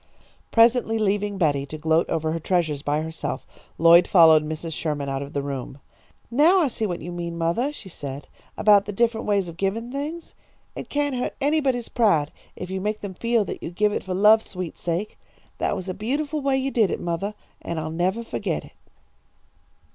[0.49, 3.45] Presently leaving Betty to gloat over her treasures by herself,
[3.77, 4.73] Lloyd followed Mrs.
[4.73, 5.79] Sherman out of the room.
[6.31, 8.27] "Now I see what you meant, mothah," she said,
[8.57, 10.33] "about the different ways of givin' things.
[10.75, 14.15] It can't hurt anybody's pride if you make them feel that you give it for
[14.15, 15.19] love's sweet sake.
[15.59, 18.73] That was a beautiful way you did it, mothah, and I'll never fo'get it."